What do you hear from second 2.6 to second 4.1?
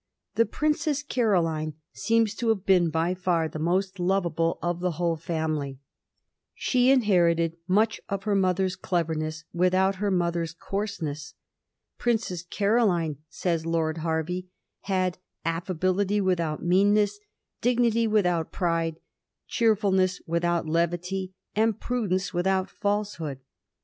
been by far the most